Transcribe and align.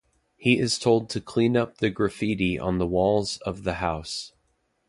He 0.35 0.57
is 0.57 0.79
told 0.79 1.11
to 1.11 1.21
clean 1.21 1.55
up 1.55 1.77
the 1.77 1.91
graffiti 1.91 2.57
on 2.57 2.79
the 2.79 2.87
walls 2.87 3.37
of 3.45 3.61
the 3.63 3.73
House. 3.75 4.33